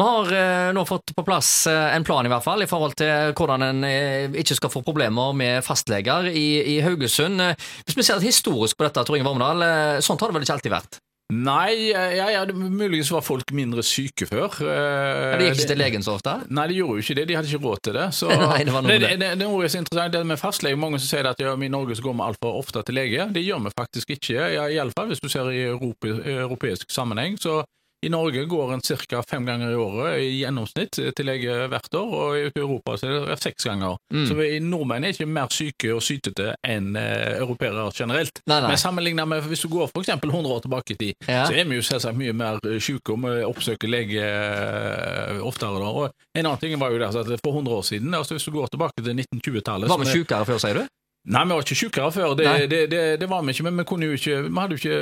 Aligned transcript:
Vi 0.00 0.04
har 0.06 0.30
eh, 0.32 0.72
nå 0.72 0.84
fått 0.88 1.12
på 1.12 1.22
plass 1.26 1.66
eh, 1.68 1.94
en 1.94 2.04
plan 2.04 2.24
i 2.24 2.30
hvert 2.32 2.44
fall, 2.44 2.62
i 2.64 2.68
forhold 2.68 2.94
til 2.96 3.34
hvordan 3.36 3.64
en 3.66 3.84
eh, 3.84 4.38
ikke 4.40 4.56
skal 4.56 4.72
få 4.72 4.80
problemer 4.86 5.34
med 5.36 5.60
fastleger 5.66 6.30
i, 6.32 6.46
i 6.72 6.78
Haugesund. 6.80 7.42
Hvis 7.84 7.98
vi 7.98 8.06
ser 8.06 8.16
litt 8.16 8.30
historisk 8.30 8.78
på 8.80 8.86
dette, 8.86 9.04
Tor 9.04 9.18
Inge 9.18 9.28
Vormedal, 9.28 10.00
sånt 10.00 10.22
har 10.24 10.32
det 10.32 10.38
vel 10.38 10.46
ikke 10.46 10.56
alltid 10.56 10.72
vært? 10.72 11.00
Nei, 11.30 11.92
ja, 11.92 12.24
ja, 12.32 12.40
muligens 12.48 13.10
var 13.12 13.22
folk 13.22 13.52
mindre 13.54 13.84
syke 13.86 14.24
før. 14.26 14.56
Ja, 14.64 15.36
de 15.38 15.50
gikk 15.50 15.60
ikke 15.60 15.68
til 15.74 15.78
legen 15.78 16.02
så 16.02 16.16
ofte? 16.16 16.32
Nei, 16.48 16.64
de 16.72 16.78
gjorde 16.80 16.96
jo 16.96 17.04
ikke 17.04 17.18
det. 17.20 17.26
De 17.28 17.36
hadde 17.36 17.52
ikke 17.52 17.68
råd 17.68 17.82
til 17.86 17.98
det. 18.00 18.06
Så, 18.16 18.30
Nei, 18.40 18.64
det 18.66 18.74
var 18.74 18.88
det, 18.88 18.96
det. 19.04 19.10
det, 19.20 19.28
det 19.38 19.46
er 19.46 19.74
så 19.74 19.82
interessant 19.84 20.16
det 20.16 20.24
med 20.32 20.40
fastlege. 20.40 20.80
Mange 20.80 20.98
som 20.98 21.12
sier 21.12 21.28
at 21.28 21.44
ja, 21.44 21.52
i 21.52 21.70
Norge 21.70 21.98
så 22.00 22.08
går 22.08 22.16
vi 22.16 22.24
altfor 22.30 22.56
ofte 22.64 22.82
til 22.88 22.98
lege. 22.98 23.28
Det 23.36 23.44
gjør 23.44 23.62
vi 23.68 23.74
faktisk 23.76 24.16
ikke. 24.16 24.48
Ja, 24.56 24.64
Iallfall 24.72 25.12
hvis 25.12 25.22
du 25.22 25.28
ser 25.30 25.52
i 25.52 25.60
europe, 25.68 26.16
europeisk 26.24 26.90
sammenheng. 26.90 27.38
Så 27.38 27.60
i 28.02 28.08
Norge 28.08 28.44
går 28.48 28.72
en 28.74 28.80
ca. 28.80 29.22
fem 29.28 29.44
ganger 29.44 29.72
i 29.72 29.76
året 29.76 30.20
i 30.24 30.28
gjennomsnitt 30.40 30.96
til 31.16 31.26
lege 31.28 31.66
hvert 31.68 31.94
år, 32.00 32.12
og 32.16 32.36
i 32.38 32.46
Europa 32.56 32.94
så 32.96 33.06
er 33.10 33.26
det 33.28 33.38
seks 33.42 33.66
ganger. 33.68 33.98
Mm. 34.12 34.26
Så 34.28 34.36
vi 34.38 34.46
nordmenn 34.64 35.04
er 35.04 35.12
ikke 35.12 35.26
mer 35.28 35.50
syke 35.52 35.92
og 35.94 36.00
sytete 36.04 36.54
enn 36.64 36.94
eh, 36.96 37.36
europeere 37.42 37.84
generelt. 37.92 38.40
Nei, 38.48 38.60
nei. 38.64 38.70
Men 38.72 38.80
sammenlignet 38.80 39.28
med 39.28 39.44
hvis 39.50 39.66
du 39.66 39.68
går 39.74 39.90
f.eks. 39.92 40.08
100 40.16 40.54
år 40.54 40.62
tilbake 40.64 40.96
i 40.96 41.00
tid, 41.02 41.14
Ja. 41.28 41.44
så 41.46 41.52
er 41.60 41.68
vi 41.68 41.76
jo 41.76 41.84
selvsagt 41.84 42.16
mye 42.16 42.32
mer 42.32 42.60
eh, 42.64 42.78
syke 42.80 43.12
og 43.12 43.20
vi 43.26 43.36
oppsøker 43.44 43.92
lege 43.92 44.24
eh, 44.24 45.40
oftere. 45.44 45.78
da. 45.80 45.90
Og 45.90 46.10
en 46.34 46.46
annen 46.46 46.60
ting 46.62 46.78
var 46.80 46.92
jo 46.94 46.98
det, 47.02 47.10
at 47.14 47.44
for 47.44 47.52
100 47.60 47.74
år 47.76 47.84
siden, 47.86 48.14
altså 48.14 48.36
hvis 48.36 48.48
du 48.48 48.54
går 48.56 48.72
tilbake 48.72 48.96
til 49.02 49.12
1920-tallet 49.16 49.88
Var 49.90 49.98
vi 49.98 50.10
som 50.10 50.24
er- 50.40 50.48
før, 50.48 50.58
sier 50.62 50.80
du? 50.80 50.86
Nei, 51.28 51.42
vi 51.44 51.52
var 51.52 51.66
ikke 51.66 51.76
sykere 51.76 52.12
før, 52.14 52.32
det, 52.32 52.46
det, 52.72 52.78
det, 52.88 53.00
det 53.20 53.26
var 53.28 53.42
vi 53.44 53.52
ikke. 53.52 53.66
Men 53.66 53.82
vi, 53.82 54.06
jo 54.06 54.16
ikke, 54.16 54.36
vi 54.46 54.56
hadde 54.56 54.76
jo 54.76 54.80
ikke, 54.80 55.00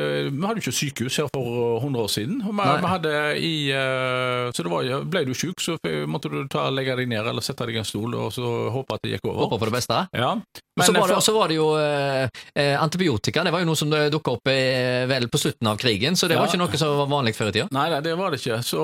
hadde 0.48 0.62
ikke 0.64 0.74
sykehus 0.74 1.18
her 1.22 1.28
for 1.30 1.76
100 1.78 2.02
år 2.02 2.10
siden. 2.10 2.40
Vi, 2.42 2.54
vi 2.82 2.90
hadde 2.90 3.12
i, 3.38 3.52
eh, 3.70 4.48
så 4.50 4.66
det 4.66 4.72
var, 4.72 4.88
ble 5.06 5.22
du 5.28 5.30
syk, 5.38 5.62
så 5.62 5.76
måtte 6.10 6.32
du 6.32 6.40
ta, 6.50 6.66
legge 6.74 6.96
deg 6.98 7.12
ned 7.12 7.22
eller 7.22 7.44
sette 7.44 7.68
deg 7.68 7.78
i 7.78 7.82
en 7.84 7.86
stol 7.86 8.16
og 8.18 8.32
så 8.34 8.50
håpe 8.74 8.98
at 8.98 9.06
det 9.06 9.14
gikk 9.14 9.28
over. 9.30 9.44
Håpe 9.44 9.60
på 9.62 9.70
det 9.70 9.76
beste. 9.78 10.00
Ja. 10.18 10.32
Men 10.78 10.86
så 10.86 10.94
var, 10.96 11.12
det, 11.12 11.20
så 11.22 11.34
var 11.36 11.52
det 11.52 11.58
jo 11.60 11.68
eh, 11.78 12.42
eh, 12.54 12.74
antibiotika. 12.82 13.44
Det 13.46 13.54
var 13.54 13.62
jo 13.62 13.68
noe 13.70 13.78
som 13.78 13.94
dukka 13.94 14.34
opp 14.34 14.50
eh, 14.50 15.06
vel 15.10 15.28
på 15.30 15.38
slutten 15.38 15.70
av 15.70 15.78
krigen, 15.78 16.18
så 16.18 16.26
det 16.26 16.40
var 16.40 16.50
ikke 16.50 16.60
noe 16.64 16.82
som 16.82 16.98
var 16.98 17.12
vanlig 17.14 17.36
før 17.38 17.52
i 17.52 17.60
tida. 17.60 17.70
Nei, 17.74 17.88
nei, 17.94 18.02
det 18.02 18.18
var 18.18 18.34
det 18.34 18.42
ikke. 18.42 18.58
Så, 18.66 18.82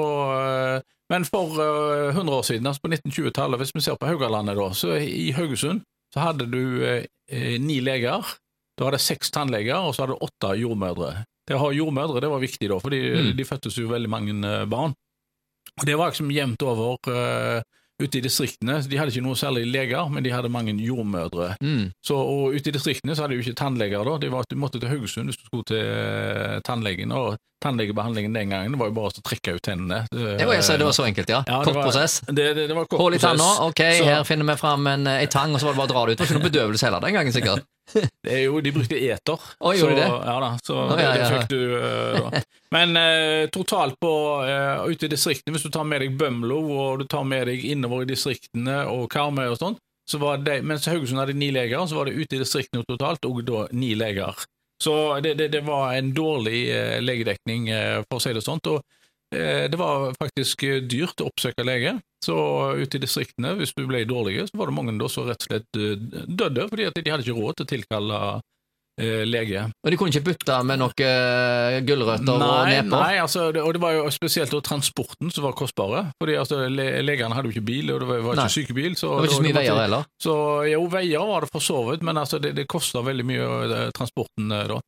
men 1.10 1.27
for 1.27 1.58
øh, 1.58 2.14
100 2.14 2.38
år 2.38 2.46
siden, 2.46 2.70
altså 2.70 2.86
på 2.86 2.94
1920-tallet, 2.94 3.58
hvis 3.58 3.74
vi 3.74 3.82
ser 3.84 3.98
på 3.98 4.08
Haugalandet 4.08 4.58
da, 4.58 4.70
så 4.74 4.94
i 5.02 5.32
Haugesund 5.34 5.82
så 6.14 6.22
hadde 6.22 6.46
du 6.50 6.60
øh, 6.86 7.04
eh, 7.28 7.56
ni 7.60 7.80
leger, 7.82 8.22
Du 8.78 8.82
hadde 8.86 8.98
seks 8.98 9.30
tannleger, 9.30 9.76
og 9.86 9.94
så 9.94 10.02
hadde 10.02 10.14
du 10.16 10.24
åtte 10.26 10.54
jordmødre. 10.58 11.24
Det 11.46 11.54
å 11.54 11.60
ha 11.62 11.68
jordmødre 11.74 12.22
det 12.24 12.30
var 12.32 12.40
viktig 12.42 12.68
da, 12.72 12.78
for 12.82 12.90
Mm. 12.94 13.36
de 13.36 13.44
fødtes 13.46 13.76
jo 13.78 13.88
veldig 13.90 14.10
mange 14.10 14.34
øh, 14.34 14.64
barn. 14.66 14.94
Og 15.78 15.86
det 15.86 15.94
var 15.98 16.10
liksom 16.10 16.30
jevnt 16.34 16.62
over 16.62 16.98
øh, 17.10 17.62
ute 18.02 18.18
i 18.18 18.22
distriktene. 18.24 18.80
De 18.90 18.98
hadde 18.98 19.12
ikke 19.14 19.24
noe 19.24 19.38
særlig 19.38 19.64
leger, 19.70 20.08
men 20.10 20.24
de 20.26 20.32
hadde 20.34 20.50
mange 20.52 20.74
jordmødre. 20.82 21.54
Mm. 21.62 21.92
Så, 22.04 22.16
og 22.18 22.56
ute 22.56 22.70
i 22.72 22.74
distriktene 22.74 23.14
så 23.14 23.24
hadde 23.24 23.36
de 23.36 23.40
jo 23.40 23.46
ikke 23.46 23.58
tannleger 23.60 24.04
da. 24.08 24.16
Det 24.22 24.30
var 24.34 24.44
Du 24.50 24.56
måtte 24.60 24.80
til 24.82 24.90
Haugesund 24.90 25.30
hvis 25.30 25.38
du 25.40 25.46
skulle 25.46 25.68
til 25.70 25.80
eh, 25.82 26.58
tannlegen. 26.66 27.12
Og 27.14 27.36
tannlegebehandlingen 27.64 28.34
den 28.36 28.50
gangen 28.52 28.74
var 28.78 28.90
jo 28.90 28.96
bare 28.98 29.12
å 29.14 29.22
trekke 29.24 29.54
ut 29.56 29.62
tennene. 29.64 30.02
Det 30.12 30.44
var, 30.44 30.58
sa, 30.60 30.76
det 30.76 30.84
var 30.84 30.96
så 30.96 31.06
enkelt, 31.08 31.30
ja. 31.32 31.40
Ja, 31.48 31.62
Kort 31.64 31.78
var- 31.78 31.86
prosess. 31.88 32.18
Det, 32.26 32.50
det, 32.58 32.66
det 32.68 32.76
var 32.76 32.84
kort 32.90 33.00
Hull 33.00 33.16
i 33.16 33.20
tanna, 33.22 33.46
ok, 33.68 33.80
Så- 34.00 34.08
her 34.10 34.24
finner 34.28 34.50
vi 34.52 34.56
fram 34.60 34.86
en, 34.90 35.06
en, 35.06 35.30
tang, 35.32 35.54
og 35.54 35.62
så 35.62 35.70
var 35.70 35.72
det 35.72 35.80
bare 35.80 35.88
å 35.88 35.94
dra 35.94 36.02
det 36.04 36.12
ut. 36.12 36.18
Det 36.18 36.24
var 36.26 36.32
ikke 36.32 36.40
noe 36.42 36.50
bedøvelse 36.50 36.88
heller 36.90 37.06
den 37.06 37.16
gangen, 37.16 37.32
sikkert. 37.36 37.64
Det 38.24 38.32
er 38.32 38.42
jo, 38.46 38.60
de 38.64 38.70
brukte 38.72 38.96
eter. 38.96 39.40
Å, 39.60 39.72
gjorde 39.76 39.96
de 39.96 40.00
det? 40.00 40.08
Ja 40.08 40.36
da, 40.40 40.50
så 40.64 40.76
det, 40.88 41.02
ja, 41.04 41.10
det 41.12 41.20
ja, 41.20 41.24
ja. 41.24 41.32
fikk 41.34 41.50
du 41.52 41.58
eh, 41.76 42.14
da. 42.16 42.43
Men 42.75 42.97
eh, 42.98 43.48
totalt 43.55 44.00
på 44.03 44.12
eh, 44.42 44.84
ute 44.91 45.06
i 45.06 45.12
distriktene, 45.12 45.55
hvis 45.55 45.67
du 45.67 45.70
tar 45.70 45.86
med 45.86 46.03
deg 46.03 46.17
Bømlo 46.19 46.58
og 46.75 47.05
du 47.05 47.06
tar 47.11 47.27
med 47.28 47.47
deg 47.47 47.62
innover 47.70 48.03
i 48.03 48.11
distriktene 48.11 48.80
og 48.91 49.06
Karmøy 49.12 49.47
og 49.53 49.61
sånn, 49.61 49.77
så 50.11 50.19
var 50.20 50.42
det, 50.44 50.58
mens 50.67 50.89
Haugesund 50.91 51.22
hadde 51.22 51.36
ni 51.39 51.52
leger, 51.55 51.86
så 51.86 52.00
var 52.00 52.11
det 52.11 52.19
ute 52.19 52.36
i 52.36 52.42
distriktene 52.42 52.84
totalt 52.89 53.25
og 53.28 53.41
da 53.47 53.64
ni 53.72 53.95
leger. 53.96 54.42
Så 54.83 55.20
det, 55.23 55.36
det, 55.39 55.48
det 55.55 55.63
var 55.64 55.95
en 55.95 56.11
dårlig 56.17 56.67
eh, 56.74 56.98
legedekning, 57.01 57.70
eh, 57.73 58.01
for 58.08 58.18
å 58.18 58.24
si 58.24 58.34
det 58.34 58.42
sånt. 58.45 58.67
og 58.67 58.83
eh, 59.34 59.70
det 59.70 59.79
var 59.80 60.11
faktisk 60.18 60.67
dyrt 60.90 61.23
å 61.23 61.30
oppsøke 61.30 61.64
lege, 61.64 61.95
så 62.24 62.36
ute 62.74 62.98
i 62.98 63.05
distriktene, 63.05 63.55
hvis 63.61 63.73
du 63.77 63.84
ble 63.86 64.02
dårlig, 64.08 64.42
så 64.51 64.58
var 64.58 64.68
det 64.68 64.77
mange 64.77 64.96
da 64.98 65.08
som 65.13 65.29
rett 65.29 65.46
og 65.46 65.52
slett 65.52 65.79
eh, 65.79 66.27
døde, 66.27 66.67
fordi 66.73 66.90
at 66.90 66.98
de 66.98 67.14
hadde 67.14 67.24
ikke 67.24 67.39
råd 67.39 67.61
til 67.61 67.68
å 67.68 67.73
tilkalle 67.77 68.20
lege. 68.96 69.64
Og 69.82 69.90
de 69.90 69.96
kunne 69.98 70.12
ikke 70.14 70.28
bytte 70.30 70.56
med 70.62 70.78
noen 70.78 70.92
uh, 71.02 71.78
gulrøtter 71.82 72.30
og 72.30 72.42
Nei, 72.44 72.77
neper? 72.77 72.94
nei 72.94 73.16
altså, 73.18 73.48
det, 73.55 73.62
og 73.64 73.74
det 73.74 73.80
var 73.82 73.96
jo 73.96 74.05
spesielt 74.14 74.55
transporten 74.64 75.32
som 75.34 75.44
var 75.48 75.56
kostbare, 75.58 76.05
fordi 76.22 76.36
altså, 76.38 76.60
le, 76.70 76.86
legene 77.02 77.34
hadde 77.34 77.50
jo 77.50 77.56
ikke 77.56 77.66
bil, 77.66 77.90
og 77.90 78.04
det 78.04 78.08
var, 78.12 78.22
var 78.28 78.38
Nei. 78.38 78.46
ikke 78.46 78.54
sykebil. 78.60 78.94
Så, 78.96 79.10
Det 79.10 79.24
var 79.24 79.30
ikke 79.33 79.40
så 79.40 79.46
mye 79.48 79.58
veier 79.58 79.80
heller. 79.83 80.06
Så 80.22 80.34
jo, 80.70 80.84
veier 80.94 81.27
var 81.33 81.46
det 81.46 81.50
for 81.52 81.64
så 81.66 81.80
vidt, 81.90 82.06
men 82.06 82.22
altså, 82.22 82.38
det, 82.38 82.54
det 82.54 82.68
kosta 82.70 83.02
veldig 83.02 83.27
mye, 83.27 83.48
eh, 83.66 83.88
transporten 83.96 84.52
eh, 84.54 84.68
da. 84.70 84.78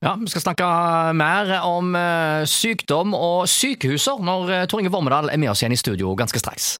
Ja, 0.00 0.14
Vi 0.16 0.30
skal 0.32 0.40
snakke 0.46 0.66
mer 1.12 1.50
om 1.66 1.90
eh, 1.98 2.46
sykdom 2.48 3.12
og 3.18 3.42
sykehuser 3.52 4.22
når 4.24 4.54
eh, 4.54 4.62
Tor 4.70 4.80
Inge 4.80 4.92
Vormedal 4.94 5.28
er 5.28 5.36
med 5.42 5.50
oss 5.52 5.60
igjen 5.60 5.74
i 5.76 5.80
studio 5.80 6.14
ganske 6.16 6.40
straks. 6.40 6.78